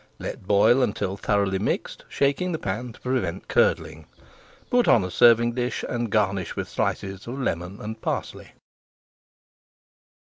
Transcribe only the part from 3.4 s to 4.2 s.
curdling.